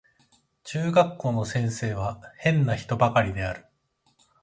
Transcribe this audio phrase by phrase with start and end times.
[0.63, 3.67] 中学校の先生は変な人ばかりである